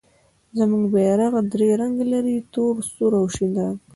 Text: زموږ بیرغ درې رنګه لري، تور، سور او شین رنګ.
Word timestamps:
زموږ 0.57 0.83
بیرغ 0.93 1.33
درې 1.53 1.69
رنګه 1.81 2.05
لري، 2.13 2.37
تور، 2.53 2.73
سور 2.93 3.11
او 3.19 3.25
شین 3.35 3.51
رنګ. 3.59 3.77